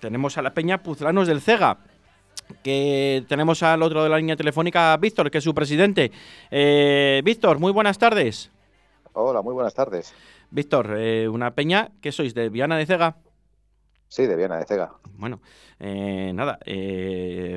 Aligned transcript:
tenemos 0.00 0.38
a 0.38 0.42
la 0.42 0.54
Peña 0.54 0.82
Puzlanos 0.82 1.26
del 1.26 1.40
Cega 1.40 1.78
que 2.62 3.24
tenemos 3.28 3.62
al 3.62 3.82
otro 3.82 4.02
de 4.02 4.08
la 4.08 4.18
línea 4.18 4.36
telefónica, 4.36 4.96
Víctor, 4.96 5.30
que 5.30 5.38
es 5.38 5.44
su 5.44 5.54
presidente. 5.54 6.10
Eh, 6.50 7.22
Víctor, 7.24 7.58
muy 7.58 7.72
buenas 7.72 7.98
tardes. 7.98 8.50
Hola, 9.12 9.42
muy 9.42 9.54
buenas 9.54 9.74
tardes. 9.74 10.14
Víctor, 10.50 10.94
eh, 10.96 11.28
una 11.28 11.54
peña, 11.54 11.90
¿qué 12.00 12.12
sois? 12.12 12.34
¿De 12.34 12.48
Viana 12.48 12.76
de 12.76 12.86
Cega? 12.86 13.16
Sí, 14.08 14.26
de 14.26 14.36
Viana 14.36 14.56
de 14.56 14.64
Cega. 14.64 14.92
Bueno, 15.16 15.42
eh, 15.78 16.32
nada, 16.34 16.58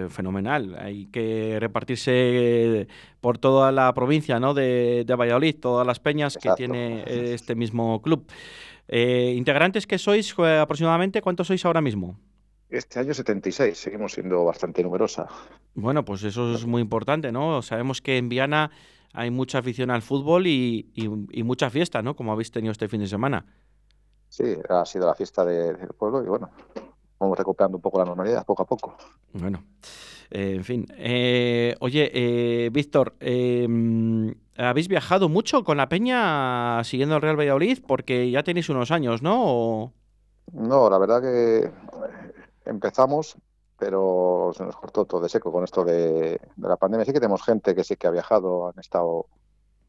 fenomenal. 0.09 0.75
Hay 0.77 1.05
que 1.05 1.57
repartirse 1.59 2.87
por 3.21 3.37
toda 3.37 3.71
la 3.71 3.93
provincia 3.93 4.39
¿no? 4.39 4.53
de, 4.53 5.05
Valladolid, 5.07 5.55
todas 5.61 5.87
las 5.87 5.99
peñas 5.99 6.37
que 6.37 6.49
tiene 6.57 7.03
este 7.33 7.55
mismo 7.55 8.01
club. 8.01 8.25
integrantes 8.89 9.87
que 9.87 9.97
sois 9.97 10.37
aproximadamente, 10.37 11.21
¿cuántos 11.21 11.47
sois 11.47 11.63
ahora 11.63 11.79
mismo? 11.79 12.17
Este 12.71 13.01
año 13.01 13.13
76, 13.13 13.77
seguimos 13.77 14.13
siendo 14.13 14.45
bastante 14.45 14.81
numerosa. 14.81 15.27
Bueno, 15.75 16.05
pues 16.05 16.23
eso 16.23 16.53
es 16.53 16.65
muy 16.65 16.81
importante, 16.81 17.29
¿no? 17.29 17.61
Sabemos 17.61 18.01
que 18.01 18.17
en 18.17 18.29
Viana 18.29 18.71
hay 19.11 19.29
mucha 19.29 19.57
afición 19.57 19.91
al 19.91 20.01
fútbol 20.01 20.47
y, 20.47 20.89
mucha 21.43 21.69
fiesta, 21.69 22.01
¿no? 22.01 22.15
Como 22.15 22.31
habéis 22.31 22.49
tenido 22.49 22.71
este 22.71 22.87
fin 22.87 23.01
de 23.01 23.07
semana. 23.07 23.45
Sí, 24.29 24.55
ha 24.69 24.85
sido 24.85 25.05
la 25.05 25.15
fiesta 25.15 25.43
del 25.43 25.75
pueblo 25.97 26.23
y 26.23 26.27
bueno, 26.27 26.49
vamos 27.19 27.37
recuperando 27.37 27.77
un 27.77 27.81
poco 27.81 27.99
la 27.99 28.05
normalidad 28.05 28.45
poco 28.45 28.63
a 28.63 28.65
poco. 28.65 28.95
Bueno, 29.33 29.65
eh, 30.29 30.53
en 30.55 30.63
fin. 30.63 30.85
Eh, 30.97 31.75
oye, 31.81 32.09
eh, 32.13 32.69
Víctor, 32.69 33.15
em, 33.19 34.33
¿habéis 34.55 34.87
viajado 34.87 35.27
mucho 35.27 35.65
con 35.65 35.75
la 35.75 35.89
peña 35.89 36.81
siguiendo 36.85 37.17
el 37.17 37.21
Real 37.21 37.37
Valladolid? 37.37 37.79
Porque 37.85 38.31
ya 38.31 38.43
tenéis 38.43 38.69
unos 38.69 38.91
años, 38.91 39.21
¿no? 39.21 39.91
No, 40.53 40.89
la 40.89 40.97
verdad 40.97 41.21
que 41.21 41.69
empezamos, 42.65 43.37
pero 43.77 44.51
se 44.55 44.63
nos 44.63 44.75
cortó 44.75 45.05
todo 45.05 45.21
de 45.21 45.29
seco 45.29 45.51
con 45.51 45.63
esto 45.63 45.83
de, 45.83 46.39
la 46.57 46.77
pandemia. 46.77 47.05
Sí 47.05 47.13
que 47.13 47.19
tenemos 47.19 47.43
gente 47.43 47.73
que 47.73 47.83
sí 47.83 47.95
que 47.95 48.07
ha 48.07 48.11
viajado, 48.11 48.69
han 48.69 48.79
estado, 48.79 49.25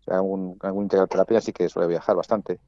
algún, 0.07 0.57
algún 0.61 0.85
integrante 0.85 1.19
de 1.19 1.35
la 1.35 1.41
sí 1.41 1.53
que 1.53 1.69
suele 1.69 1.89
viajar 1.89 2.17
bastante. 2.17 2.59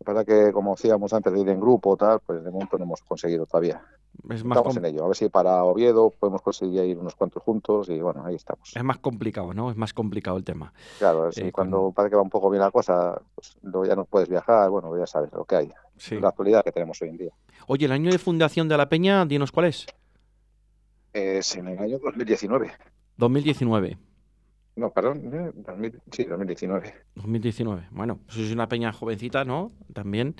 La 0.00 0.12
verdad 0.12 0.26
que, 0.26 0.52
como 0.52 0.74
decíamos 0.74 1.12
antes 1.12 1.32
de 1.32 1.40
ir 1.40 1.48
en 1.48 1.60
grupo 1.60 1.90
o 1.90 1.96
tal, 1.96 2.20
pues 2.20 2.42
de 2.42 2.50
momento 2.50 2.78
no 2.78 2.84
hemos 2.84 3.02
conseguido 3.02 3.46
todavía. 3.46 3.82
estamos 4.30 4.76
en 4.76 4.84
ello. 4.86 5.04
A 5.04 5.08
ver 5.08 5.16
si 5.16 5.28
para 5.28 5.64
Oviedo 5.64 6.10
podemos 6.10 6.42
conseguir 6.42 6.84
ir 6.84 6.98
unos 6.98 7.14
cuantos 7.14 7.42
juntos 7.42 7.88
y 7.88 8.00
bueno, 8.00 8.24
ahí 8.24 8.34
estamos. 8.34 8.74
Es 8.74 8.84
más 8.84 8.98
complicado, 8.98 9.54
¿no? 9.54 9.70
Es 9.70 9.76
más 9.76 9.94
complicado 9.94 10.36
el 10.36 10.44
tema. 10.44 10.72
Claro, 10.98 11.30
eh, 11.34 11.52
cuando 11.52 11.92
parece 11.92 12.10
que 12.10 12.16
va 12.16 12.22
un 12.22 12.30
poco 12.30 12.50
bien 12.50 12.62
la 12.62 12.70
cosa, 12.70 13.20
pues 13.34 13.56
luego 13.62 13.86
ya 13.86 13.96
no 13.96 14.04
puedes 14.04 14.28
viajar, 14.28 14.68
bueno, 14.70 14.96
ya 14.98 15.06
sabes 15.06 15.32
lo 15.32 15.44
que 15.44 15.56
hay. 15.56 15.72
La 16.10 16.28
actualidad 16.28 16.64
que 16.64 16.72
tenemos 16.72 17.00
hoy 17.02 17.08
en 17.08 17.16
día. 17.16 17.30
Oye, 17.66 17.86
el 17.86 17.92
año 17.92 18.10
de 18.10 18.18
fundación 18.18 18.68
de 18.68 18.76
la 18.76 18.88
Peña, 18.88 19.24
dinos 19.24 19.52
cuál 19.52 19.66
es. 19.66 19.86
Es 21.12 21.56
en 21.56 21.68
el 21.68 21.78
año 21.78 21.98
2019. 21.98 22.72
2019. 23.16 23.98
No, 24.76 24.90
perdón, 24.90 25.30
eh, 25.32 25.92
sí, 26.10 26.24
2019. 26.24 26.94
2019. 27.14 27.88
Bueno, 27.92 28.18
pues 28.26 28.38
es 28.38 28.52
una 28.52 28.68
peña 28.68 28.92
jovencita, 28.92 29.44
¿no? 29.44 29.70
También. 29.92 30.34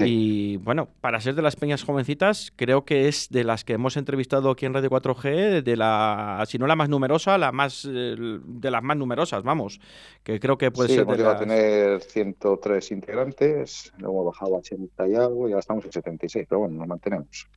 Y 0.00 0.56
bueno, 0.56 0.88
para 1.00 1.20
ser 1.20 1.36
de 1.36 1.42
las 1.42 1.54
peñas 1.54 1.84
jovencitas, 1.84 2.52
creo 2.56 2.84
que 2.84 3.06
es 3.06 3.28
de 3.30 3.44
las 3.44 3.64
que 3.64 3.74
hemos 3.74 3.96
entrevistado 3.96 4.50
aquí 4.50 4.66
en 4.66 4.74
Radio 4.74 4.90
4G, 4.90 5.62
de 5.62 5.76
la, 5.76 6.42
si 6.48 6.58
no 6.58 6.66
la 6.66 6.74
más 6.74 6.88
numerosa, 6.88 7.38
la 7.38 7.52
más, 7.52 7.84
de 7.88 8.70
las 8.70 8.82
más 8.82 8.96
numerosas, 8.96 9.44
vamos. 9.44 9.80
Que 10.24 10.40
creo 10.40 10.58
que 10.58 10.72
puede 10.72 10.88
ser. 10.88 11.00
Hemos 11.02 11.16
llegado 11.16 11.36
a 11.36 11.38
tener 11.38 12.00
103 12.00 12.90
integrantes, 12.90 13.92
luego 13.98 14.22
ha 14.22 14.24
bajado 14.24 14.56
a 14.56 14.58
80 14.58 15.08
y 15.08 15.14
algo, 15.14 15.48
y 15.48 15.52
ahora 15.52 15.60
estamos 15.60 15.84
en 15.84 15.92
76, 15.92 16.46
pero 16.48 16.60
bueno, 16.60 16.74
nos 16.78 16.88
mantenemos. 16.88 17.48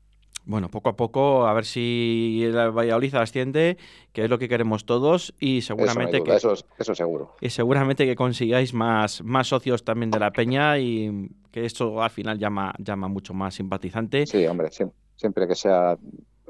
Bueno, 0.50 0.68
poco 0.70 0.90
a 0.90 0.96
poco, 0.96 1.46
a 1.46 1.54
ver 1.54 1.64
si 1.64 2.42
el 2.44 2.56
Valladolid 2.72 3.14
asciende, 3.14 3.78
que 4.12 4.24
es 4.24 4.32
lo 4.32 4.40
que 4.40 4.50
queremos 4.50 4.84
todos, 4.84 5.32
y 5.40 5.62
seguramente 5.62 6.24
que 6.24 6.34
eso, 6.34 6.56
eso, 6.76 6.96
seguro. 6.96 7.36
Y 7.40 7.52
seguramente 7.52 8.08
que 8.08 8.16
consigáis 8.16 8.74
más, 8.74 9.22
más 9.22 9.48
socios 9.48 9.84
también 9.84 10.10
de 10.10 10.18
la 10.18 10.32
peña 10.32 10.80
y 10.80 11.30
que 11.52 11.66
esto 11.66 12.02
al 12.02 12.10
final 12.10 12.40
llama, 12.40 12.74
llama 12.80 13.08
mucho 13.08 13.36
más 13.36 13.54
simpatizante. 13.54 14.26
Sí, 14.26 14.48
hombre, 14.48 14.72
siempre, 14.72 15.48
que 15.48 15.54
sea 15.54 15.96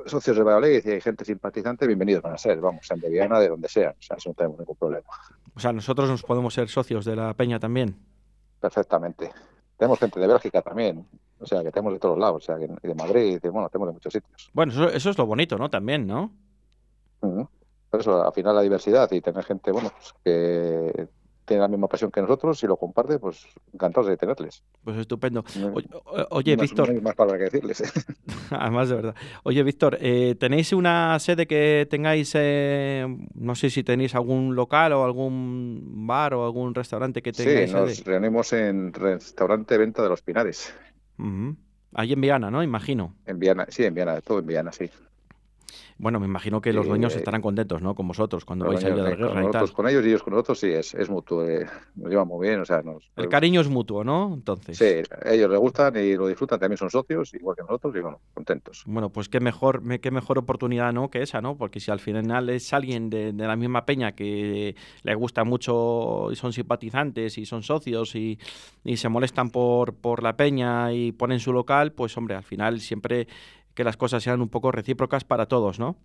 socios 0.06 0.38
de 0.38 0.44
Valladolid 0.44 0.81
y 0.85 0.91
hay 0.91 1.02
gente 1.02 1.25
simpatizante, 1.25 1.85
bienvenidos 1.85 2.23
van 2.23 2.35
a 2.35 2.38
ser, 2.38 2.62
vamos, 2.62 2.88
sean 2.88 3.02
de 3.02 3.09
Viana, 3.09 3.38
de 3.38 3.50
donde 3.50 3.68
sea, 3.68 3.90
o 3.90 4.02
sea, 4.02 4.16
eso 4.16 4.29
no 4.29 4.34
tenemos 4.34 4.59
ningún 4.59 4.78
problema. 4.78 5.09
O 5.56 5.59
sea, 5.59 5.73
nosotros 5.73 6.07
nos 6.07 6.23
podemos 6.23 6.53
ser 6.53 6.69
socios 6.69 7.03
de 7.03 7.18
la 7.18 7.34
peña 7.34 7.59
también. 7.59 7.97
Perfectamente. 8.62 9.29
Tenemos 9.75 10.00
gente 10.00 10.22
de 10.22 10.28
Bélgica 10.28 10.62
también, 10.62 11.06
o 11.39 11.45
sea, 11.45 11.63
que 11.63 11.72
tenemos 11.72 11.94
de 11.94 12.00
todos 12.00 12.17
lados, 12.17 12.44
o 12.44 12.45
sea, 12.45 12.57
que 12.57 12.67
de 12.88 12.95
Madrid, 12.95 13.39
de, 13.41 13.50
bueno, 13.50 13.69
tenemos 13.69 13.89
de 13.89 13.94
muchos 13.94 14.13
sitios. 14.13 14.50
Bueno, 14.53 14.72
eso, 14.72 14.89
eso 14.89 15.09
es 15.09 15.17
lo 15.17 15.25
bonito, 15.25 15.57
¿no? 15.57 15.69
También, 15.69 16.05
¿no? 16.05 16.31
Por 17.22 18.00
eso, 18.00 18.23
al 18.23 18.33
final 18.33 18.55
la 18.55 18.61
diversidad 18.61 19.11
y 19.11 19.22
tener 19.22 19.44
gente, 19.44 19.72
bueno, 19.72 19.91
pues, 19.97 20.13
que 20.23 21.07
tiene 21.49 21.61
la 21.61 21.67
misma 21.67 21.88
pasión 21.88 22.11
que 22.11 22.22
nosotros 22.22 22.63
y 22.63 22.67
lo 22.67 22.78
comparte, 22.78 23.17
pues 23.17 23.44
encantados 23.73 24.07
de 24.07 24.17
tenerles. 24.17 24.63
Pues 24.83 24.97
estupendo. 24.97 25.44
Oye, 26.29 26.55
Víctor. 26.55 26.89
No 26.89 26.94
hay 26.94 27.01
más 27.01 27.16
palabras 27.16 27.39
que 27.39 27.45
decirles. 27.45 27.81
¿eh? 27.81 28.13
Además, 28.51 28.89
de 28.89 28.95
verdad. 28.95 29.16
Oye, 29.44 29.63
Víctor, 29.63 29.97
eh, 29.99 30.35
¿tenéis 30.39 30.72
una 30.73 31.17
sede 31.17 31.47
que 31.47 31.88
tengáis, 31.89 32.33
eh, 32.35 33.07
no 33.33 33.55
sé 33.55 33.72
si 33.72 33.83
tenéis 33.83 34.13
algún 34.13 34.55
local 34.55 34.94
o 34.94 35.03
algún 35.03 36.05
bar 36.05 36.35
o 36.35 36.45
algún 36.45 36.75
restaurante 36.75 37.23
que 37.23 37.31
tengáis? 37.31 37.72
Sí, 37.72 37.75
nos 37.75 38.05
reunimos 38.05 38.53
en 38.53 38.94
restaurante 38.94 39.75
Venta 39.79 40.03
de 40.03 40.09
los 40.09 40.22
Pinares. 40.22 40.72
Ahí 41.94 42.13
en 42.13 42.22
Viana, 42.22 42.52
¿no? 42.52 42.63
Imagino. 42.63 43.16
En 43.25 43.40
Viana, 43.40 43.66
sí, 43.69 43.84
en 43.84 43.94
Viana, 43.94 44.22
todo 44.22 44.40
en 44.40 44.46
Viana, 44.46 44.72
sí. 44.72 44.90
Bueno, 45.99 46.21
me 46.21 46.27
imagino 46.27 46.61
que 46.61 46.71
los 46.71 46.87
dueños 46.87 47.13
estarán 47.13 47.41
contentos, 47.41 47.81
¿no? 47.81 47.93
Con 47.93 48.07
vosotros 48.07 48.45
cuando 48.45 48.65
vais 48.65 48.81
a 48.85 48.87
ir 48.87 48.93
a 48.93 48.95
la 48.95 49.09
guerra 49.09 49.43
y 49.43 49.51
tal. 49.51 49.69
Con 49.73 49.85
ellos 49.85 50.05
y 50.05 50.07
ellos 50.07 50.23
con 50.23 50.31
nosotros, 50.31 50.57
sí, 50.57 50.67
es, 50.67 50.93
es 50.93 51.09
mutuo. 51.09 51.45
Eh, 51.45 51.65
nos 51.95 52.09
llevamos 52.09 52.37
muy 52.37 52.47
bien, 52.47 52.61
o 52.61 52.65
sea... 52.65 52.81
Nos, 52.81 53.11
el 53.17 53.27
cariño 53.27 53.59
es 53.59 53.67
mutuo, 53.67 54.05
¿no? 54.05 54.31
Entonces... 54.33 54.77
Sí, 54.77 55.03
ellos 55.25 55.49
les 55.49 55.59
gustan 55.59 55.97
y 55.97 56.15
lo 56.15 56.27
disfrutan, 56.27 56.57
también 56.57 56.77
son 56.77 56.89
socios, 56.89 57.33
igual 57.33 57.57
que 57.57 57.63
nosotros, 57.63 57.93
y 57.97 57.99
bueno, 57.99 58.21
contentos. 58.33 58.83
Bueno, 58.85 59.09
pues 59.09 59.27
qué 59.27 59.41
mejor, 59.41 59.83
qué 59.99 60.09
mejor 60.09 60.37
oportunidad, 60.37 60.93
¿no? 60.93 61.09
Que 61.09 61.21
esa, 61.21 61.41
¿no? 61.41 61.57
Porque 61.57 61.81
si 61.81 61.91
al 61.91 61.99
final 61.99 62.49
es 62.49 62.71
alguien 62.71 63.09
de, 63.09 63.33
la 63.33 63.57
misma 63.57 63.85
peña 63.85 64.13
que 64.13 64.77
le 65.03 65.16
gusta 65.16 65.43
mucho 65.43 66.31
y 66.31 66.37
son 66.37 66.53
simpatizantes 66.53 67.37
y 67.37 67.45
son 67.45 67.61
socios 67.61 68.16
y, 68.16 68.39
y 68.85 68.95
se 68.95 69.09
molestan 69.09 69.49
por, 69.49 69.95
por 69.95 70.23
la 70.23 70.37
peña 70.37 70.93
y 70.93 71.11
ponen 71.11 71.41
su 71.41 71.51
local, 71.51 71.91
pues 71.91 72.16
hombre, 72.16 72.35
al 72.35 72.43
final 72.43 72.79
siempre 72.79 73.27
que 73.79 73.85
las 73.85 73.95
cosas 73.95 74.22
sean 74.22 74.41
un 74.41 74.50
poco 74.50 74.73
recíprocas 74.73 75.23
para 75.23 75.45
todos, 75.45 75.79
¿no? 75.79 75.95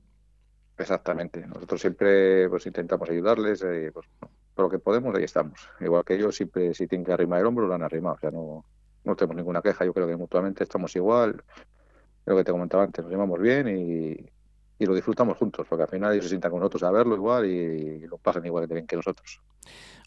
Exactamente. 0.79 1.45
Nosotros 1.45 1.81
siempre 1.81 2.49
pues 2.49 2.65
intentamos 2.67 3.11
ayudarles, 3.11 3.65
eh, 3.65 3.91
pues, 3.93 4.07
por 4.55 4.67
lo 4.67 4.71
que 4.71 4.79
podemos, 4.79 5.13
ahí 5.17 5.25
estamos. 5.25 5.59
Igual 5.81 6.05
que 6.05 6.15
ellos, 6.15 6.37
siempre 6.37 6.73
si 6.73 6.87
tienen 6.87 7.05
que 7.05 7.13
arrimar 7.13 7.41
el 7.41 7.47
hombro, 7.47 7.67
lo 7.67 7.75
han 7.75 7.83
arrimado. 7.83 8.15
O 8.15 8.19
sea, 8.21 8.31
no, 8.31 8.65
no 9.03 9.17
tenemos 9.17 9.35
ninguna 9.35 9.61
queja. 9.61 9.85
Yo 9.85 9.93
creo 9.93 10.07
que 10.07 10.15
mutuamente 10.15 10.63
estamos 10.63 10.95
igual. 10.95 11.43
Lo 12.27 12.37
que 12.37 12.45
te 12.45 12.53
comentaba 12.53 12.85
antes, 12.85 13.03
nos 13.03 13.11
llevamos 13.11 13.41
bien 13.41 13.67
y, 13.77 14.31
y 14.79 14.87
lo 14.87 14.95
disfrutamos 14.95 15.37
juntos, 15.37 15.67
porque 15.69 15.83
al 15.83 15.89
final 15.89 16.13
ellos 16.13 16.27
se 16.27 16.31
sientan 16.31 16.51
con 16.51 16.61
nosotros 16.61 16.83
a 16.83 16.91
verlo 16.91 17.15
igual 17.15 17.47
y, 17.47 18.07
lo 18.07 18.19
pasan 18.19 18.47
igual 18.47 18.67
de 18.67 18.75
bien 18.75 18.87
que 18.87 18.97
nosotros. 18.97 19.41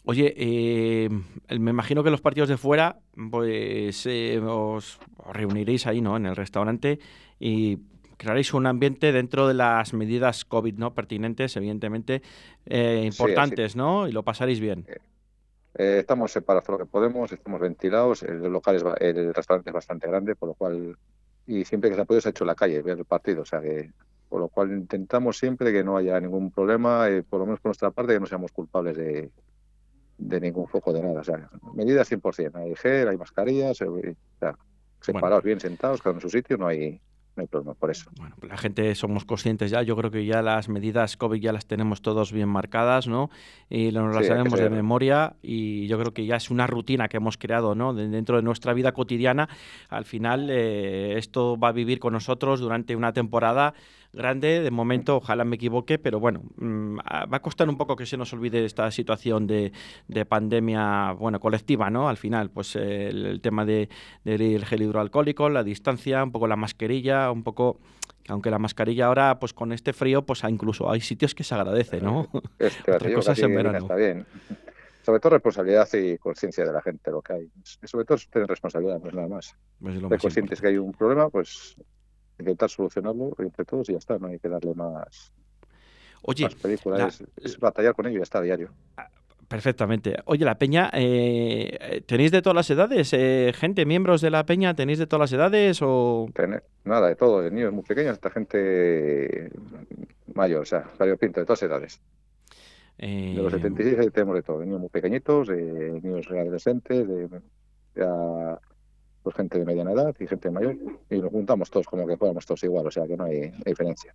Oye, 0.04 0.34
eh, 0.36 1.10
me 1.58 1.70
imagino 1.70 2.02
que 2.02 2.10
los 2.10 2.20
partidos 2.20 2.48
de 2.48 2.56
fuera, 2.56 2.98
pues 3.30 4.06
eh, 4.06 4.40
os, 4.40 4.98
reuniréis 5.32 5.86
ahí, 5.86 6.00
¿no? 6.00 6.16
En 6.16 6.26
el 6.26 6.36
restaurante 6.36 6.98
y 7.38 7.78
crearéis 8.16 8.52
un 8.54 8.66
ambiente 8.66 9.12
dentro 9.12 9.46
de 9.46 9.54
las 9.54 9.94
medidas 9.94 10.44
COVID, 10.44 10.74
¿no? 10.74 10.94
Pertinentes, 10.94 11.56
evidentemente, 11.56 12.22
eh, 12.66 13.04
importantes, 13.04 13.76
¿no? 13.76 14.08
Y 14.08 14.12
lo 14.12 14.22
pasaréis 14.22 14.60
bien. 14.60 14.86
estamos 15.74 16.32
separados 16.32 16.68
lo 16.68 16.78
que 16.78 16.86
podemos, 16.86 17.30
estamos 17.32 17.60
ventilados, 17.60 18.22
el 18.22 18.42
local 18.42 18.76
es, 18.76 18.84
el 19.00 19.34
restaurante 19.34 19.70
es 19.70 19.74
bastante 19.74 20.08
grande, 20.08 20.34
por 20.34 20.48
lo 20.48 20.54
cual, 20.54 20.96
y 21.46 21.64
siempre 21.64 21.90
que 21.90 21.96
se 21.96 22.02
ha 22.02 22.04
podido 22.04 22.20
se 22.20 22.28
ha 22.28 22.30
hecho 22.30 22.44
la 22.44 22.54
calle, 22.54 22.82
ver 22.82 22.98
el 22.98 23.04
partido, 23.04 23.42
o 23.42 23.46
sea 23.46 23.60
que 23.60 23.90
por 24.28 24.40
lo 24.40 24.48
cual 24.48 24.72
intentamos 24.72 25.38
siempre 25.38 25.72
que 25.72 25.82
no 25.82 25.96
haya 25.96 26.20
ningún 26.20 26.50
problema, 26.50 27.06
por 27.30 27.40
lo 27.40 27.46
menos 27.46 27.60
por 27.60 27.70
nuestra 27.70 27.90
parte, 27.90 28.12
que 28.12 28.20
no 28.20 28.26
seamos 28.26 28.52
culpables 28.52 28.96
de, 28.96 29.30
de 30.18 30.40
ningún 30.40 30.68
foco 30.68 30.92
de 30.92 31.02
nada. 31.02 31.20
O 31.20 31.24
sea, 31.24 31.48
medidas 31.74 32.10
100%. 32.10 32.54
Hay 32.56 32.74
gel, 32.74 33.08
hay 33.08 33.16
mascarillas, 33.16 33.78
separados, 35.00 35.44
bien 35.44 35.60
sentados, 35.60 36.02
cada 36.02 36.10
uno 36.10 36.18
en 36.18 36.22
su 36.22 36.30
sitio, 36.30 36.58
no 36.58 36.66
hay, 36.66 37.00
no 37.38 37.42
hay 37.42 37.46
problema 37.46 37.74
por 37.74 37.90
eso. 37.90 38.10
Bueno, 38.16 38.34
pues 38.38 38.50
la 38.50 38.58
gente 38.58 38.94
somos 38.96 39.24
conscientes 39.24 39.70
ya, 39.70 39.82
yo 39.82 39.96
creo 39.96 40.10
que 40.10 40.26
ya 40.26 40.42
las 40.42 40.68
medidas 40.68 41.16
COVID 41.16 41.40
ya 41.40 41.52
las 41.52 41.66
tenemos 41.66 42.02
todos 42.02 42.32
bien 42.32 42.48
marcadas, 42.48 43.06
¿no? 43.06 43.30
Y 43.70 43.92
nos 43.92 44.14
las 44.14 44.26
sabemos 44.26 44.58
de 44.58 44.68
memoria 44.68 45.36
y 45.40 45.86
yo 45.86 45.98
creo 45.98 46.12
que 46.12 46.26
ya 46.26 46.36
es 46.36 46.50
una 46.50 46.66
rutina 46.66 47.08
que 47.08 47.18
hemos 47.18 47.38
creado, 47.38 47.74
¿no? 47.74 47.94
dentro 47.94 48.36
de 48.36 48.42
nuestra 48.42 48.74
vida 48.74 48.92
cotidiana, 48.92 49.48
al 49.88 50.04
final 50.04 50.48
eh, 50.50 51.16
esto 51.16 51.56
va 51.56 51.68
a 51.68 51.72
vivir 51.72 52.00
con 52.00 52.12
nosotros 52.12 52.60
durante 52.60 52.96
una 52.96 53.12
temporada 53.12 53.74
grande. 54.12 54.60
De 54.60 54.70
momento, 54.70 55.16
ojalá 55.16 55.44
me 55.44 55.56
equivoque, 55.56 55.98
pero 55.98 56.20
bueno, 56.20 56.42
mm, 56.56 56.98
va 56.98 57.36
a 57.36 57.42
costar 57.42 57.68
un 57.68 57.76
poco 57.76 57.96
que 57.96 58.06
se 58.06 58.16
nos 58.16 58.32
olvide 58.32 58.64
esta 58.64 58.90
situación 58.90 59.46
de, 59.46 59.72
pandemia, 60.28 61.12
bueno, 61.12 61.40
colectiva, 61.40 61.90
¿no? 61.90 62.08
Al 62.08 62.16
final, 62.16 62.50
pues 62.50 62.76
el, 62.76 63.40
tema 63.40 63.64
de, 63.64 63.88
del 64.24 64.64
gel 64.64 64.82
hidroalcohólico, 64.82 65.48
la 65.48 65.62
distancia, 65.62 66.22
un 66.24 66.32
poco 66.32 66.46
la 66.46 66.56
mascarilla, 66.56 67.30
un 67.30 67.42
poco 67.42 67.78
aunque 68.28 68.50
la 68.50 68.58
mascarilla 68.58 69.06
ahora, 69.06 69.38
pues 69.38 69.54
con 69.54 69.72
este 69.72 69.94
frío, 69.94 70.22
pues 70.22 70.42
incluso 70.44 70.90
hay 70.90 71.00
sitios 71.00 71.34
que 71.34 71.44
se 71.44 71.54
agradece, 71.54 72.00
¿no? 72.00 72.28
Es 72.58 72.76
que 72.76 72.92
Otra 72.92 73.14
cosa 73.14 73.32
en 73.32 73.54
verano. 73.54 73.78
Está 73.78 73.94
bien. 73.94 74.26
Sobre 75.02 75.20
todo 75.20 75.30
responsabilidad 75.30 75.88
y 75.94 76.18
conciencia 76.18 76.66
de 76.66 76.72
la 76.72 76.82
gente, 76.82 77.10
lo 77.10 77.22
que 77.22 77.32
hay. 77.32 77.50
Sobre 77.62 78.04
todo 78.04 78.16
es 78.16 78.28
tener 78.28 78.46
responsabilidad, 78.46 79.00
no 79.00 79.08
es 79.08 79.14
nada 79.14 79.28
más. 79.28 79.56
Pues 79.80 80.20
conscientes 80.20 80.60
que 80.60 80.68
hay 80.68 80.76
un 80.76 80.92
problema, 80.92 81.30
pues 81.30 81.76
intentar 82.38 82.70
solucionarlo 82.70 83.34
entre 83.38 83.64
todos 83.64 83.88
y 83.88 83.92
ya 83.92 83.98
está, 83.98 84.18
no 84.18 84.28
hay 84.28 84.38
que 84.38 84.48
darle 84.48 84.74
más, 84.74 85.32
Oye, 86.22 86.48
películas, 86.60 87.22
es, 87.36 87.58
batallar 87.58 87.94
con 87.94 88.06
ello 88.06 88.16
y 88.16 88.18
ya 88.18 88.22
está 88.24 88.38
a 88.38 88.42
diario. 88.42 88.70
Ah, 88.96 89.08
perfectamente. 89.46 90.16
Oye, 90.24 90.44
la 90.44 90.58
peña, 90.58 90.90
eh, 90.92 92.02
¿tenéis 92.06 92.32
de 92.32 92.42
todas 92.42 92.56
las 92.56 92.70
edades? 92.70 93.12
Eh, 93.12 93.52
gente, 93.54 93.86
miembros 93.86 94.20
de 94.20 94.30
la 94.30 94.44
peña, 94.44 94.74
¿tenéis 94.74 94.98
de 94.98 95.06
todas 95.06 95.30
las 95.30 95.32
edades 95.32 95.80
o...? 95.82 96.28
nada, 96.84 97.08
de 97.08 97.16
todo, 97.16 97.42
de 97.42 97.50
niños 97.50 97.72
muy 97.72 97.84
pequeños 97.84 98.12
hasta 98.12 98.30
gente 98.30 99.50
mayor, 100.34 100.62
o 100.62 100.66
sea, 100.66 100.90
pinto 101.18 101.40
de 101.40 101.46
todas 101.46 101.62
edades. 101.62 102.00
De 102.98 103.34
los 103.34 103.52
76 103.52 104.06
eh, 104.06 104.10
tenemos 104.10 104.34
de 104.34 104.42
todo, 104.42 104.58
de 104.58 104.66
niños 104.66 104.80
muy 104.80 104.88
pequeñitos, 104.88 105.48
de 105.48 106.00
niños 106.02 106.26
adolescentes, 106.30 107.06
de, 107.06 107.28
gente 109.38 109.58
de 109.58 109.64
mediana 109.64 109.92
edad 109.92 110.14
y 110.18 110.26
gente 110.26 110.50
mayor, 110.50 110.76
y 111.08 111.18
nos 111.18 111.30
juntamos 111.30 111.70
todos 111.70 111.86
como 111.86 112.06
que 112.06 112.16
fuéramos 112.16 112.44
todos 112.44 112.62
igual, 112.64 112.86
o 112.86 112.90
sea 112.90 113.06
que 113.06 113.16
no 113.16 113.24
hay 113.24 113.52
diferencia. 113.64 114.12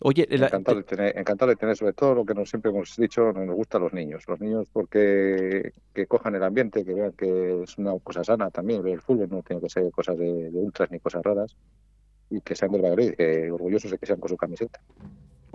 Oye, 0.00 0.26
encantado, 0.28 0.78
de 0.78 0.82
tener, 0.82 1.16
encantado 1.16 1.50
de 1.50 1.56
tener 1.56 1.76
sobre 1.76 1.92
todo 1.92 2.14
lo 2.14 2.24
que 2.26 2.34
nos 2.34 2.50
siempre 2.50 2.70
hemos 2.70 2.96
dicho, 2.96 3.32
nos 3.32 3.56
gustan 3.56 3.82
los 3.82 3.92
niños. 3.92 4.24
Los 4.28 4.40
niños 4.40 4.68
porque 4.72 5.72
que 5.94 6.06
cojan 6.06 6.34
el 6.34 6.42
ambiente, 6.42 6.84
que 6.84 6.94
vean 6.94 7.12
que 7.12 7.62
es 7.62 7.78
una 7.78 7.98
cosa 8.00 8.24
sana 8.24 8.50
también, 8.50 8.82
ver 8.82 8.94
el 8.94 9.00
fútbol 9.00 9.28
no 9.30 9.42
tiene 9.42 9.62
que 9.62 9.70
ser 9.70 9.90
cosas 9.90 10.18
de, 10.18 10.50
ultras 10.52 10.90
ni 10.90 11.00
cosas 11.00 11.22
raras 11.22 11.56
y 12.28 12.40
que 12.40 12.56
sean 12.56 12.72
del 12.72 12.82
Valladolid, 12.82 13.14
que 13.14 13.50
orgullosos 13.50 13.90
de 13.90 13.98
que 13.98 14.06
sean 14.06 14.20
con 14.20 14.28
su 14.28 14.36
camiseta. 14.36 14.80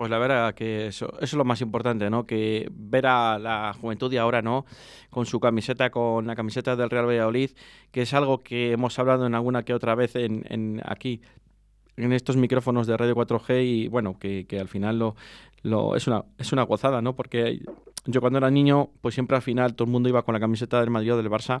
Pues 0.00 0.08
la 0.08 0.16
verdad 0.16 0.54
que 0.54 0.86
eso, 0.86 1.12
eso 1.16 1.24
es 1.24 1.34
lo 1.34 1.44
más 1.44 1.60
importante, 1.60 2.08
¿no? 2.08 2.24
Que 2.24 2.66
ver 2.72 3.06
a 3.06 3.38
la 3.38 3.74
juventud 3.78 4.10
de 4.10 4.18
ahora, 4.18 4.40
¿no? 4.40 4.64
Con 5.10 5.26
su 5.26 5.40
camiseta, 5.40 5.90
con 5.90 6.26
la 6.26 6.34
camiseta 6.34 6.74
del 6.74 6.88
Real 6.88 7.06
Valladolid, 7.06 7.50
que 7.92 8.00
es 8.00 8.14
algo 8.14 8.38
que 8.38 8.72
hemos 8.72 8.98
hablado 8.98 9.26
en 9.26 9.34
alguna 9.34 9.62
que 9.62 9.74
otra 9.74 9.94
vez 9.94 10.16
en, 10.16 10.46
en 10.48 10.80
aquí, 10.86 11.20
en 11.98 12.14
estos 12.14 12.38
micrófonos 12.38 12.86
de 12.86 12.96
Radio 12.96 13.14
4G 13.14 13.62
y 13.62 13.88
bueno, 13.88 14.18
que, 14.18 14.46
al 14.58 14.68
final 14.68 14.98
lo, 14.98 15.16
lo, 15.64 15.94
es, 15.94 16.06
una, 16.06 16.24
es 16.38 16.50
una 16.50 16.62
gozada, 16.62 17.02
¿no? 17.02 17.14
Porque 17.14 17.60
yo 18.06 18.22
cuando 18.22 18.38
era 18.38 18.50
niño, 18.50 18.88
pues 19.02 19.12
siempre 19.14 19.36
al 19.36 19.42
final 19.42 19.74
todo 19.74 19.84
el 19.84 19.92
mundo 19.92 20.08
iba 20.08 20.22
con 20.22 20.32
la 20.32 20.40
camiseta 20.40 20.80
del 20.80 20.88
Madrid 20.88 21.12
o 21.12 21.16
del 21.18 21.30
Barça 21.30 21.60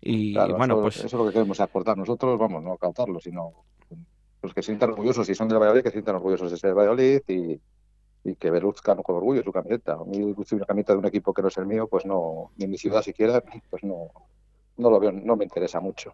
y, 0.00 0.34
bueno, 0.34 0.80
pues... 0.80 0.98
Eso 0.98 1.06
es 1.06 1.12
lo 1.14 1.26
que 1.26 1.32
queremos 1.32 1.58
aportar 1.58 1.98
nosotros, 1.98 2.38
vamos, 2.38 2.62
no 2.62 2.76
cautarlo, 2.76 3.18
sino 3.18 3.50
los 4.42 4.52
que 4.52 4.62
se 4.62 4.66
sientan 4.66 4.90
orgullosos, 4.90 5.26
si 5.26 5.34
son 5.34 5.48
del 5.48 5.58
Valladolid, 5.58 5.82
que 5.82 5.90
se 5.90 5.94
sientan 5.94 6.16
orgullosos 6.16 6.50
de 6.50 6.56
ser 6.56 6.74
Valladolid 6.74 7.20
y, 7.28 7.60
y 8.24 8.34
que 8.36 8.50
veruzcan 8.50 9.02
con 9.02 9.16
orgullo 9.16 9.42
su 9.42 9.52
camiseta. 9.52 9.94
A 9.94 10.04
mí 10.04 10.18
lucir 10.34 10.56
una 10.56 10.66
camiseta 10.66 10.92
de 10.94 10.98
un 10.98 11.06
equipo 11.06 11.32
que 11.32 11.42
no 11.42 11.48
es 11.48 11.56
el 11.56 11.66
mío, 11.66 11.86
pues 11.88 12.04
no, 12.04 12.50
ni 12.56 12.64
en 12.64 12.70
mi 12.70 12.78
ciudad 12.78 13.02
siquiera, 13.02 13.42
pues 13.70 13.84
no, 13.84 14.10
no 14.76 14.90
lo 14.90 15.00
veo, 15.00 15.12
no 15.12 15.36
me 15.36 15.44
interesa 15.44 15.80
mucho. 15.80 16.12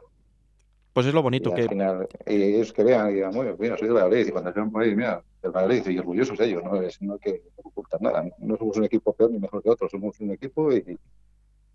Pues 0.93 1.07
es 1.07 1.15
lo 1.15 1.23
bonito 1.23 1.51
y 1.51 1.69
que. 1.69 2.09
y 2.27 2.43
ellos 2.43 2.73
que 2.73 2.83
vean 2.83 3.11
y 3.11 3.15
digan, 3.15 3.33
muy 3.33 3.47
mira, 3.59 3.79
soy 3.79 3.89
de 3.89 3.95
Valladolid. 3.95 4.27
Y 4.27 4.31
cuando 4.31 4.53
vean 4.53 4.71
por 4.71 4.83
ahí, 4.83 4.95
mira, 4.97 5.23
del 5.43 5.53
Valladolid, 5.53 5.87
y 5.87 5.99
orgullosos 5.99 6.41
ellos, 6.41 6.65
no, 6.65 6.83
es, 6.83 7.01
no 7.01 7.19
que 7.19 7.43
ocultar 7.57 8.03
nada. 8.03 8.25
No 8.39 8.57
somos 8.57 8.77
un 8.79 8.85
equipo 8.85 9.13
peor 9.13 9.31
ni 9.31 9.39
mejor 9.39 9.63
que 9.63 9.71
otros, 9.71 9.91
somos 9.91 10.19
un 10.21 10.33
equipo 10.33 10.73
y, 10.73 10.99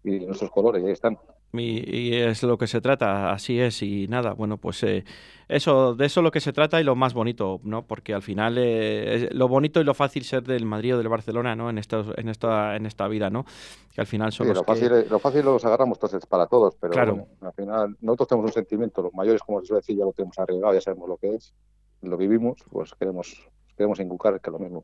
y 0.04 0.20
nuestros 0.26 0.52
colores, 0.52 0.84
ahí 0.84 0.92
están. 0.92 1.18
Y, 1.56 2.16
es 2.16 2.42
lo 2.42 2.58
que 2.58 2.66
se 2.66 2.82
trata, 2.82 3.32
así 3.32 3.60
es, 3.60 3.84
y 3.84 4.08
nada, 4.08 4.34
bueno, 4.34 4.58
pues 4.58 4.82
eh, 4.82 5.04
eso, 5.48 5.94
de 5.94 6.08
eso 6.08 6.22
es 6.22 6.24
lo 6.24 6.32
que 6.32 6.40
se 6.40 6.52
trata 6.52 6.82
y 6.82 6.84
lo 6.84 6.96
más 6.96 7.14
bonito, 7.14 7.60
¿no? 7.64 7.86
Porque 7.86 8.16
al 8.16 8.24
final 8.24 8.58
eh, 8.58 9.16
es 9.16 9.34
lo 9.36 9.48
bonito 9.48 9.80
y 9.80 9.84
lo 9.84 9.94
fácil 9.94 10.24
ser 10.24 10.42
del 10.42 10.66
Madrid 10.66 10.96
o 10.96 10.98
del 10.98 11.10
Barcelona, 11.10 11.56
¿no? 11.56 11.70
En, 11.70 11.78
estos, 11.78 12.08
en, 12.18 12.30
esta, 12.30 12.76
en 12.76 12.88
esta 12.88 13.08
vida, 13.08 13.30
¿no? 13.30 13.46
Que 13.94 14.02
al 14.02 14.08
final 14.08 14.32
son 14.32 14.48
lo, 14.48 14.64
fácil, 14.64 14.90
lo 15.08 15.20
fácil 15.20 15.46
los 15.46 15.64
agarramos 15.64 15.98
entonces 15.98 16.26
para 16.26 16.48
todos, 16.48 16.76
pero 16.80 16.92
claro. 16.92 17.28
al 17.42 17.54
final 17.54 17.98
nosotros 18.02 18.30
tenemos 18.30 18.50
un 18.50 18.54
sentimiento, 18.54 19.04
los 19.04 19.14
mayores, 19.14 19.44
como 19.44 19.60
voy 19.60 19.68
a 19.74 19.76
decir, 19.76 19.96
ya 19.96 20.06
lo 20.06 20.14
tenemos 20.14 20.40
arreglado, 20.40 20.74
ya 20.74 20.82
sabemos 20.82 21.08
lo 21.08 21.18
que 21.18 21.36
es, 21.36 21.54
lo 22.02 22.18
vivimos, 22.18 22.64
pues 22.72 22.96
queremos, 22.96 23.48
queremos 23.78 24.00
inculcar 24.00 24.42
que 24.42 24.50
lo 24.50 24.58
mismo. 24.58 24.84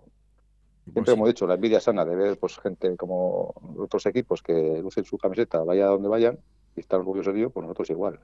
Siempre 0.83 1.03
pues 1.03 1.17
hemos 1.17 1.27
dicho, 1.29 1.47
la 1.47 1.55
envidia 1.55 1.79
sana 1.79 2.05
de 2.05 2.15
ver 2.15 2.37
pues 2.37 2.59
gente 2.59 2.95
como 2.95 3.55
otros 3.77 4.05
equipos 4.05 4.43
que 4.43 4.79
lucen 4.83 5.05
su 5.05 5.17
camiseta, 5.17 5.63
vaya 5.63 5.87
donde 5.87 6.09
vayan, 6.09 6.39
y 6.75 6.79
estar 6.79 6.99
orgulloso 6.99 7.31
de 7.31 7.39
ello, 7.39 7.49
pues 7.49 7.63
nosotros 7.63 7.89
igual. 7.89 8.19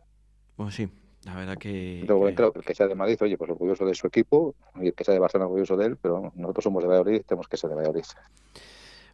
Pues 0.55 0.75
sí, 0.75 0.87
la 1.25 1.35
verdad 1.35 1.57
que... 1.57 2.05
que... 2.07 2.43
el 2.43 2.65
que 2.65 2.75
sea 2.75 2.87
de 2.87 2.95
Madrid, 2.95 3.17
oye, 3.21 3.37
pues 3.37 3.51
orgulloso 3.51 3.85
de 3.85 3.95
su 3.95 4.07
equipo, 4.07 4.55
y 4.81 4.87
el 4.87 4.93
que 4.93 5.03
sea 5.03 5.13
de 5.13 5.19
Barcelona 5.19 5.47
orgulloso 5.47 5.77
de 5.77 5.87
él, 5.87 5.97
pero 5.97 6.31
nosotros 6.35 6.63
somos 6.63 6.83
de 6.83 6.89
Valladolid, 6.89 7.21
tenemos 7.25 7.47
que 7.47 7.57
ser 7.57 7.69
de 7.69 7.75
Valladolid. 7.75 8.05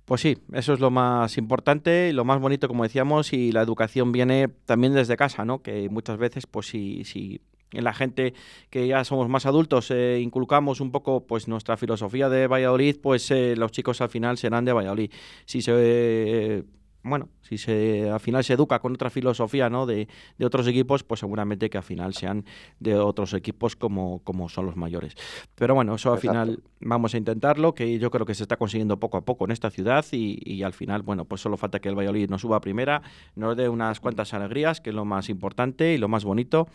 Pues 0.05 0.21
sí, 0.21 0.37
eso 0.51 0.73
es 0.73 0.79
lo 0.79 0.91
más 0.91 1.37
importante 1.37 2.09
y 2.09 2.11
lo 2.11 2.25
más 2.25 2.39
bonito, 2.41 2.67
como 2.67 2.83
decíamos, 2.83 3.33
y 3.33 3.51
la 3.51 3.61
educación 3.61 4.11
viene 4.11 4.49
también 4.65 4.93
desde 4.93 5.15
casa, 5.15 5.45
¿no? 5.45 5.61
Que 5.61 5.89
muchas 5.89 6.17
veces, 6.17 6.47
pues 6.47 6.67
si, 6.67 7.05
si 7.05 7.39
en 7.71 7.83
la 7.83 7.93
gente 7.93 8.33
que 8.69 8.87
ya 8.87 9.03
somos 9.03 9.29
más 9.29 9.45
adultos 9.45 9.91
eh, 9.91 10.19
inculcamos 10.19 10.81
un 10.81 10.91
poco 10.91 11.25
pues 11.25 11.47
nuestra 11.47 11.77
filosofía 11.77 12.29
de 12.29 12.47
Valladolid, 12.47 12.97
pues 13.01 13.31
eh, 13.31 13.55
los 13.55 13.71
chicos 13.71 14.01
al 14.01 14.09
final 14.09 14.37
serán 14.37 14.65
de 14.65 14.73
Valladolid. 14.73 15.11
Si 15.45 15.61
se 15.61 16.63
bueno, 17.03 17.29
si 17.41 17.57
se 17.57 18.09
al 18.09 18.19
final 18.19 18.43
se 18.43 18.53
educa 18.53 18.79
con 18.79 18.93
otra 18.93 19.09
filosofía 19.09 19.69
¿no? 19.69 19.85
de, 19.85 20.07
de, 20.37 20.45
otros 20.45 20.67
equipos, 20.67 21.03
pues 21.03 21.19
seguramente 21.19 21.69
que 21.69 21.77
al 21.77 21.83
final 21.83 22.13
sean 22.13 22.45
de 22.79 22.95
otros 22.95 23.33
equipos 23.33 23.75
como, 23.75 24.19
como 24.23 24.49
son 24.49 24.67
los 24.67 24.75
mayores. 24.75 25.15
Pero 25.55 25.73
bueno, 25.73 25.95
eso 25.95 26.13
al 26.13 26.19
final 26.19 26.61
vamos 26.79 27.13
a 27.13 27.17
intentarlo, 27.17 27.73
que 27.73 27.97
yo 27.97 28.11
creo 28.11 28.25
que 28.25 28.35
se 28.35 28.43
está 28.43 28.57
consiguiendo 28.57 28.99
poco 28.99 29.17
a 29.17 29.25
poco 29.25 29.45
en 29.45 29.51
esta 29.51 29.71
ciudad 29.71 30.05
y, 30.11 30.39
y 30.45 30.63
al 30.63 30.73
final, 30.73 31.01
bueno, 31.01 31.25
pues 31.25 31.41
solo 31.41 31.57
falta 31.57 31.79
que 31.79 31.89
el 31.89 31.95
Valladolid 31.95 32.29
nos 32.29 32.41
suba 32.41 32.57
a 32.57 32.61
primera, 32.61 33.01
nos 33.35 33.57
dé 33.57 33.67
unas 33.67 33.99
cuantas 33.99 34.33
alegrías, 34.33 34.79
que 34.79 34.91
es 34.91 34.95
lo 34.95 35.05
más 35.05 35.29
importante 35.29 35.93
y 35.93 35.97
lo 35.97 36.07
más 36.07 36.23
bonito 36.23 36.67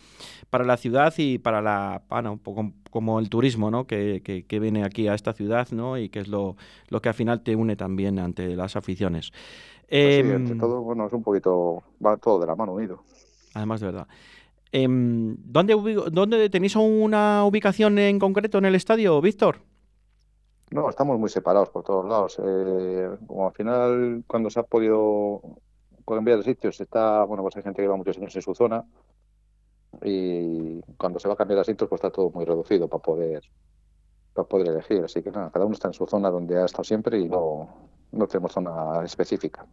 para 0.50 0.64
la 0.64 0.76
ciudad 0.76 1.14
y 1.19 1.38
para 1.38 1.62
la, 1.62 2.02
bueno, 2.08 2.32
un 2.32 2.38
poco 2.38 2.72
como 2.90 3.19
el 3.19 3.29
turismo 3.29 3.70
¿no? 3.70 3.87
que, 3.87 4.22
que, 4.25 4.44
que 4.44 4.58
viene 4.58 4.84
aquí 4.84 5.08
a 5.08 5.14
esta 5.14 5.32
ciudad 5.32 5.69
¿no? 5.70 5.99
y 5.99 6.08
que 6.08 6.20
es 6.20 6.29
lo, 6.29 6.56
lo 6.88 7.00
que 7.00 7.08
al 7.08 7.14
final 7.14 7.43
te 7.43 7.55
une 7.55 7.76
también 7.76 8.19
ante 8.19 8.56
las 8.56 8.76
aficiones. 8.76 9.32
Sí, 9.88 9.97
entre 9.97 10.53
em, 10.53 10.59
todo, 10.59 10.83
bueno, 10.83 11.06
es 11.06 11.12
un 11.12 11.23
poquito, 11.23 11.83
va 12.05 12.17
todo 12.17 12.41
de 12.41 12.47
la 12.47 12.56
mano 12.56 12.73
unido. 12.73 13.05
Además, 13.55 13.81
de 13.81 13.87
verdad. 13.87 14.09
Eh, 14.73 14.87
¿dónde, 14.88 15.75
¿Dónde 16.11 16.50
tenéis 16.50 16.77
una 16.77 17.44
ubicación 17.44 17.99
en 17.99 18.19
concreto 18.19 18.59
en 18.59 18.65
el 18.65 18.75
estadio, 18.75 19.21
Víctor? 19.21 19.61
No, 20.70 20.91
estamos 20.91 21.19
muy 21.19 21.29
separados 21.29 21.70
por 21.70 21.84
todos 21.84 22.05
lados. 22.05 22.41
Eh, 22.44 23.08
como 23.27 23.46
al 23.46 23.53
final, 23.53 24.25
cuando 24.27 24.51
se 24.51 24.58
ha 24.58 24.65
podido 24.65 25.41
cambiar 26.05 26.39
de 26.39 26.44
sitios, 26.44 26.81
está, 26.81 27.25
bueno, 27.25 27.43
pues 27.43 27.56
hay 27.56 27.63
gente 27.63 27.77
que 27.77 27.82
lleva 27.82 27.96
muchos 27.96 28.19
años 28.19 28.34
en 28.34 28.43
su 28.43 28.55
zona 28.55 28.84
y 30.03 30.81
cuando 30.99 31.19
se 31.19 31.29
va 31.29 31.34
a 31.34 31.37
cambiar 31.37 31.58
de 31.58 31.65
sitios, 31.65 31.89
pues 31.89 32.01
está 32.01 32.10
todo 32.10 32.31
muy 32.31 32.44
reducido 32.44 32.89
para 32.89 33.03
poder 33.03 33.43
para 34.34 34.46
poder 34.46 34.69
elegir. 34.69 35.03
Así 35.05 35.22
que 35.22 35.31
nada, 35.31 35.51
cada 35.51 35.65
uno 35.65 35.75
está 35.75 35.89
en 35.89 35.94
su 35.94 36.06
zona 36.06 36.31
donde 36.31 36.60
ha 36.60 36.67
estado 36.67 36.84
siempre 36.84 37.19
y 37.19 37.29
no, 37.29 37.69
no 38.13 38.27
tenemos 38.27 38.53
zona 38.53 39.03
específica. 39.05 39.67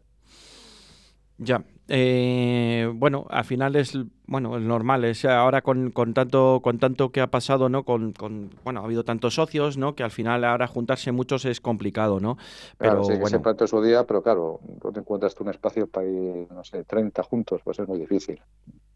Ya, 1.43 1.63
eh, 1.89 2.89
bueno, 2.95 3.25
al 3.29 3.43
final 3.43 3.75
es 3.75 3.97
bueno 4.25 4.57
es 4.57 4.63
normal, 4.63 5.03
es 5.03 5.25
ahora 5.25 5.61
con, 5.61 5.91
con, 5.91 6.13
tanto 6.13 6.61
con 6.63 6.79
tanto 6.79 7.11
que 7.11 7.19
ha 7.19 7.27
pasado, 7.27 7.67
¿no? 7.67 7.83
Con, 7.83 8.13
con, 8.13 8.51
bueno 8.63 8.79
ha 8.81 8.85
habido 8.85 9.03
tantos 9.03 9.35
socios, 9.35 9.77
¿no? 9.77 9.93
Que 9.93 10.03
al 10.03 10.11
final 10.11 10.45
ahora 10.45 10.67
juntarse 10.67 11.11
muchos 11.11 11.45
es 11.45 11.59
complicado, 11.59 12.19
¿no? 12.19 12.37
Pero 12.77 12.91
claro, 12.91 13.03
sí, 13.03 13.11
bueno. 13.13 13.27
siempre 13.27 13.67
su 13.67 13.81
día, 13.81 14.05
pero 14.05 14.23
claro, 14.23 14.61
no 14.83 14.91
te 14.91 14.99
encuentras 15.01 15.35
tú 15.35 15.43
un 15.43 15.49
espacio 15.49 15.87
para 15.87 16.07
ir, 16.07 16.47
no 16.51 16.63
sé, 16.63 16.83
30 16.85 17.21
juntos, 17.23 17.61
pues 17.63 17.79
es 17.79 17.87
muy 17.87 17.99
difícil. 17.99 18.41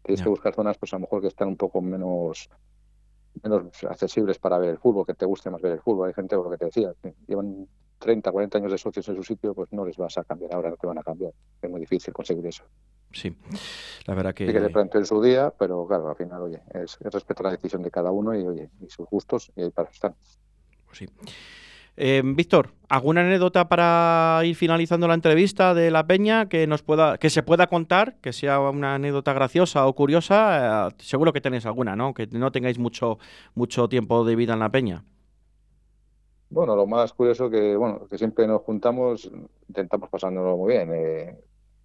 Tienes 0.02 0.20
ya. 0.20 0.24
que 0.24 0.30
buscar 0.30 0.54
zonas, 0.54 0.78
pues 0.78 0.92
a 0.94 0.96
lo 0.96 1.00
mejor 1.00 1.20
que 1.20 1.28
están 1.28 1.48
un 1.48 1.56
poco 1.56 1.82
menos 1.82 2.48
menos 3.42 3.84
accesibles 3.84 4.38
para 4.38 4.58
ver 4.58 4.70
el 4.70 4.78
fútbol, 4.78 5.06
que 5.06 5.14
te 5.14 5.26
guste 5.26 5.50
más 5.50 5.60
ver 5.60 5.72
el 5.72 5.80
fútbol. 5.80 6.08
Hay 6.08 6.14
gente, 6.14 6.34
por 6.36 6.46
lo 6.46 6.50
que 6.50 6.58
te 6.58 6.64
decía, 6.64 6.92
que 7.02 7.14
llevan 7.26 7.68
30, 7.98 8.30
40 8.30 8.58
años 8.58 8.72
de 8.72 8.78
socios 8.78 9.08
en 9.08 9.16
su 9.16 9.22
sitio, 9.22 9.54
pues 9.54 9.72
no 9.72 9.84
les 9.84 9.96
vas 9.96 10.16
a 10.18 10.24
cambiar 10.24 10.54
ahora, 10.54 10.70
no 10.70 10.76
te 10.76 10.86
van 10.86 10.98
a 10.98 11.02
cambiar. 11.02 11.32
Es 11.60 11.70
muy 11.70 11.80
difícil 11.80 12.12
conseguir 12.12 12.46
eso. 12.46 12.64
Sí, 13.12 13.34
la 14.06 14.14
verdad 14.14 14.34
que... 14.34 14.46
Sí 14.46 14.52
que 14.52 14.60
se 14.60 14.70
planteó 14.70 15.00
en 15.00 15.06
su 15.06 15.22
día, 15.22 15.52
pero 15.58 15.86
claro, 15.86 16.08
al 16.08 16.16
final, 16.16 16.42
oye, 16.42 16.60
es, 16.74 16.98
es 17.00 17.12
respetar 17.12 17.46
la 17.46 17.52
decisión 17.52 17.82
de 17.82 17.90
cada 17.90 18.10
uno 18.10 18.38
y, 18.38 18.46
oye, 18.46 18.70
y 18.80 18.88
sus 18.88 19.06
gustos, 19.08 19.50
y 19.56 19.62
ahí 19.62 19.70
para 19.70 19.90
están. 19.90 20.14
Pues 20.86 20.98
sí. 20.98 21.06
Eh, 22.00 22.22
Víctor, 22.24 22.74
¿alguna 22.88 23.22
anécdota 23.22 23.68
para 23.68 24.40
ir 24.44 24.54
finalizando 24.54 25.08
la 25.08 25.14
entrevista 25.14 25.74
de 25.74 25.90
la 25.90 26.06
Peña 26.06 26.48
que 26.48 26.68
nos 26.68 26.82
pueda, 26.82 27.18
que 27.18 27.28
se 27.28 27.42
pueda 27.42 27.66
contar, 27.66 28.14
que 28.20 28.32
sea 28.32 28.60
una 28.60 28.94
anécdota 28.94 29.32
graciosa 29.32 29.84
o 29.84 29.92
curiosa? 29.94 30.88
Eh, 30.90 30.94
seguro 30.98 31.32
que 31.32 31.40
tenéis 31.40 31.66
alguna, 31.66 31.96
¿no? 31.96 32.14
Que 32.14 32.28
no 32.28 32.52
tengáis 32.52 32.78
mucho, 32.78 33.18
mucho 33.56 33.88
tiempo 33.88 34.24
de 34.24 34.36
vida 34.36 34.52
en 34.52 34.60
la 34.60 34.70
Peña. 34.70 35.02
Bueno, 36.50 36.74
lo 36.76 36.86
más 36.86 37.12
curioso 37.12 37.50
que, 37.50 37.76
bueno, 37.76 38.06
que 38.08 38.16
siempre 38.16 38.46
nos 38.46 38.62
juntamos, 38.62 39.30
intentamos 39.68 40.08
pasárnoslo 40.08 40.56
muy 40.56 40.72
bien. 40.72 40.90
Eh, 40.94 41.36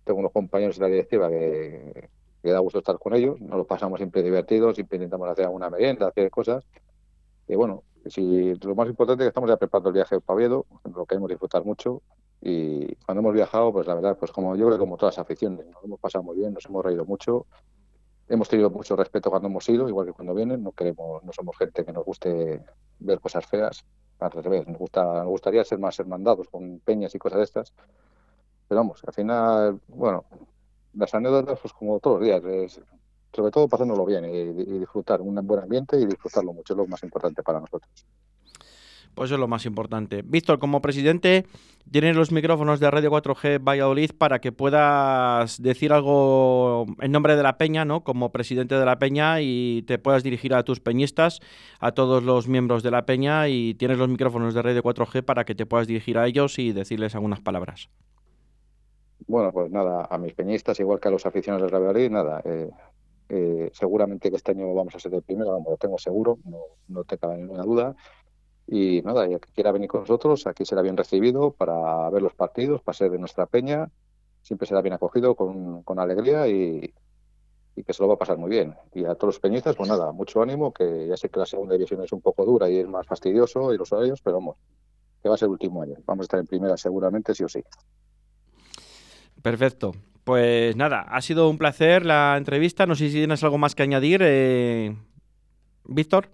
tengo 0.04 0.20
unos 0.20 0.32
compañeros 0.32 0.78
de 0.78 0.82
la 0.82 0.88
directiva 0.88 1.30
que, 1.30 2.10
que, 2.42 2.52
da 2.52 2.60
gusto 2.60 2.80
estar 2.80 2.98
con 2.98 3.14
ellos, 3.14 3.40
nos 3.42 3.58
lo 3.58 3.66
pasamos 3.66 4.00
siempre 4.00 4.24
divertidos, 4.24 4.76
siempre 4.76 4.98
intentamos 4.98 5.30
hacer 5.30 5.46
alguna 5.46 5.70
merienda, 5.70 6.08
hacer 6.08 6.30
cosas. 6.32 6.66
Y 7.48 7.56
bueno, 7.56 7.84
si, 8.06 8.56
lo 8.56 8.76
más 8.76 8.88
importante 8.88 9.24
es 9.24 9.26
que 9.26 9.30
estamos 9.30 9.50
ya 9.50 9.58
preparando 9.58 9.90
el 9.90 9.96
viaje 9.96 10.20
para 10.22 10.36
Oviedo, 10.36 10.66
lo 10.96 11.06
que 11.06 11.16
hemos 11.16 11.30
disfrutar 11.30 11.66
mucho. 11.66 12.02
Y 12.42 12.96
cuando 13.06 13.20
hemos 13.22 13.34
viajado, 13.34 13.72
pues 13.72 13.88
la 13.88 13.96
verdad, 13.96 14.18
pues 14.18 14.32
como 14.32 14.56
yo 14.56 14.66
creo 14.66 14.78
que 14.78 14.80
como 14.80 14.98
todas 14.98 15.18
las 15.18 15.26
aficiones, 15.26 15.66
nos 15.66 15.84
hemos 15.84 16.00
pasado 16.00 16.24
muy 16.24 16.38
bien, 16.38 16.54
nos 16.54 16.66
hemos 16.66 16.84
reído 16.84 17.06
mucho. 17.06 17.46
Hemos 18.28 18.50
tenido 18.50 18.70
mucho 18.70 18.96
respeto 18.96 19.30
cuando 19.30 19.48
hemos 19.48 19.68
ido, 19.70 19.88
igual 19.88 20.08
que 20.08 20.14
cuando 20.14 20.34
vienen. 20.34 20.64
No 20.64 20.72
queremos, 20.72 21.24
no 21.24 21.32
somos 21.34 21.58
gente 21.58 21.86
que 21.86 21.94
nos 21.94 22.06
guste 22.06 22.62
ver 23.00 23.20
cosas 23.20 23.46
feas. 23.46 23.86
Al 24.20 24.32
revés, 24.32 24.68
nos, 24.68 24.78
gusta, 24.78 25.04
nos 25.04 25.28
gustaría 25.28 25.64
ser 25.66 25.80
más 25.80 26.00
hermandados 26.00 26.48
con 26.50 26.80
peñas 26.80 27.14
y 27.16 27.20
cosas 27.20 27.40
de 27.40 27.44
estas. 27.44 27.74
Pero 28.68 28.80
vamos, 28.80 29.04
al 29.06 29.14
final, 29.14 29.80
bueno, 29.88 30.26
las 30.94 31.14
anécdotas, 31.14 31.60
pues 31.60 31.74
como 31.74 32.00
todos 32.00 32.20
los 32.20 32.26
días, 32.26 32.44
es, 32.46 32.82
sobre 33.34 33.52
todo 33.52 33.68
pasándolo 33.68 34.06
bien 34.06 34.26
y, 34.26 34.80
disfrutar 34.80 35.22
un 35.22 35.36
buen 35.46 35.62
ambiente 35.62 36.00
y 36.00 36.06
disfrutarlo 36.06 36.54
mucho, 36.54 36.74
es 36.74 36.78
lo 36.78 36.88
más 36.88 37.04
importante 37.04 37.44
para 37.44 37.60
nosotros. 37.60 38.06
Pues 39.16 39.30
es 39.32 39.38
lo 39.38 39.48
más 39.48 39.66
importante. 39.66 40.24
Víctor, 40.24 40.58
como 40.58 40.82
presidente, 40.82 41.46
tienes 41.92 42.16
los 42.16 42.32
micrófonos 42.32 42.80
de 42.80 42.90
Radio 42.90 43.12
4G 43.12 43.64
Valladolid 43.64 44.12
para 44.18 44.40
que 44.40 44.52
puedas 44.52 45.62
decir 45.62 45.94
algo 45.94 46.86
en 47.00 47.12
nombre 47.12 47.36
de 47.36 47.44
la 47.44 47.58
Peña, 47.58 47.86
¿no? 47.86 48.04
Como 48.04 48.32
presidente 48.32 48.76
de 48.76 48.86
la 48.86 48.98
Peña 48.98 49.42
y 49.42 49.84
te 49.84 50.00
puedas 50.00 50.24
dirigir 50.24 50.56
a 50.56 50.64
tus 50.64 50.80
peñistas, 50.80 51.42
a 51.80 51.92
todos 51.92 52.24
los 52.24 52.48
miembros 52.48 52.82
de 52.82 52.92
la 52.92 53.06
Peña 53.06 53.48
y 53.50 53.76
tienes 53.76 54.00
los 54.00 54.10
micrófonos 54.10 54.54
de 54.56 54.62
Radio 54.64 54.82
4G 54.82 55.24
para 55.24 55.46
que 55.46 55.54
te 55.54 55.68
puedas 55.68 55.88
dirigir 55.88 56.18
a 56.18 56.26
ellos 56.26 56.58
y 56.58 56.72
decirles 56.72 57.14
algunas 57.14 57.40
palabras. 57.42 57.90
Bueno, 59.28 59.52
pues 59.52 59.72
nada, 59.72 60.08
a 60.10 60.18
mis 60.18 60.34
peñistas, 60.34 60.80
igual 60.80 61.00
que 61.00 61.08
a 61.08 61.12
los 61.12 61.26
aficionados 61.26 61.72
de 61.72 61.78
Valladolid, 61.78 62.10
nada, 62.10 62.42
eh, 62.44 62.70
eh, 63.30 63.70
seguramente 63.72 64.30
que 64.30 64.36
este 64.36 64.52
año 64.52 64.74
vamos 64.74 64.96
a 64.96 65.00
ser 65.00 65.14
el 65.14 65.22
primero, 65.22 65.64
lo 65.66 65.78
tengo 65.78 65.98
seguro, 65.98 66.40
no 66.88 67.04
te 67.04 67.18
cabe 67.18 67.38
ninguna 67.38 67.64
duda. 67.64 67.96
Y 68.68 69.02
nada, 69.02 69.28
ya 69.28 69.40
que 69.40 69.52
quiera 69.52 69.72
venir 69.72 69.90
con 69.90 70.02
nosotros, 70.02 70.48
aquí 70.48 70.66
será 70.66 70.82
bien 70.82 70.98
recibido 70.98 71.52
para 71.52 72.10
ver 72.10 72.22
los 72.22 72.34
partidos, 72.34 72.82
para 72.82 72.98
ser 72.98 73.12
de 73.12 73.20
nuestra 73.20 73.46
peña. 73.46 73.90
Siempre 74.42 74.68
será 74.68 74.82
bien 74.82 74.94
acogido 74.94 75.36
con, 75.36 75.84
con 75.84 76.00
alegría 76.00 76.48
y, 76.48 76.94
y, 77.76 77.84
que 77.84 77.94
se 77.94 78.02
lo 78.02 78.08
va 78.08 78.16
a 78.16 78.18
pasar 78.18 78.38
muy 78.38 78.50
bien. 78.50 78.76
Y 78.94 79.06
a 79.06 79.16
todos 79.16 79.36
los 79.36 79.40
peñistas, 79.40 79.76
pues 79.76 79.90
nada, 79.90 80.12
mucho 80.12 80.42
ánimo, 80.42 80.74
que 80.74 81.08
ya 81.08 81.18
sé 81.18 81.30
que 81.30 81.40
la 81.40 81.46
segunda 81.46 81.76
división 81.76 82.02
es 82.04 82.12
un 82.12 82.22
poco 82.22 82.46
dura 82.46 82.70
y 82.70 82.78
es 82.78 82.88
más 82.88 83.06
fastidioso 83.06 83.74
y 83.74 83.78
los 83.78 83.92
horarios, 83.92 84.22
pero 84.22 84.38
vamos, 84.38 84.58
que 85.22 85.30
va 85.30 85.36
a 85.36 85.38
ser 85.38 85.48
el 85.48 85.52
último 85.52 85.82
año. 85.82 85.96
Vamos 86.06 86.24
a 86.24 86.26
estar 86.26 86.40
en 86.40 86.48
primera 86.48 86.78
seguramente, 86.78 87.34
sí 87.34 87.44
o 87.44 87.50
sí. 87.50 87.64
Perfecto. 89.42 89.94
Pues 90.24 90.76
nada, 90.78 91.02
ha 91.02 91.22
sido 91.22 91.50
un 91.50 91.58
placer 91.58 92.06
la 92.06 92.36
entrevista. 92.38 92.86
No 92.86 92.96
sé 92.96 93.10
si 93.10 93.16
tienes 93.16 93.44
algo 93.44 93.58
más 93.58 93.76
que 93.76 93.84
añadir, 93.84 94.22
eh, 94.24 94.96
Víctor. 95.86 96.30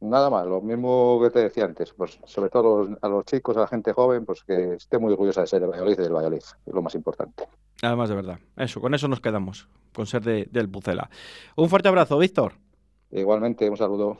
Nada 0.00 0.30
más, 0.30 0.46
lo 0.46 0.62
mismo 0.62 1.20
que 1.22 1.30
te 1.30 1.40
decía 1.40 1.66
antes, 1.66 1.92
pues 1.92 2.18
sobre 2.24 2.48
todo 2.48 2.88
a 3.02 3.08
los, 3.08 3.24
chicos, 3.26 3.56
a 3.58 3.60
la 3.60 3.66
gente 3.66 3.92
joven, 3.92 4.24
pues 4.24 4.42
que 4.44 4.74
esté 4.74 4.98
muy 4.98 5.12
orgullosa 5.12 5.42
de 5.42 5.46
ser 5.46 5.60
de 5.60 5.66
Valladolid 5.66 5.98
y 5.98 6.02
del 6.02 6.14
Valladolid, 6.14 6.38
es 6.38 6.72
lo 6.74 6.80
más 6.80 6.94
importante. 6.94 7.46
Además 7.82 8.08
de 8.08 8.14
verdad, 8.14 8.38
eso, 8.56 8.80
con 8.80 8.94
eso 8.94 9.08
nos 9.08 9.20
quedamos, 9.20 9.68
con 9.94 10.06
ser 10.06 10.22
de, 10.22 10.48
del 10.50 10.70
Pucela. 10.70 11.10
Un 11.56 11.68
fuerte 11.68 11.88
abrazo, 11.88 12.16
Víctor. 12.18 12.54
Igualmente, 13.10 13.68
un 13.68 13.76
saludo. 13.76 14.16